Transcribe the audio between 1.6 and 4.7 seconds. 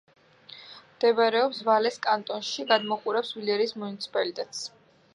ვალეს კანტონში; გადმოჰყურებს ვილერის მუნიციპალიტეტს.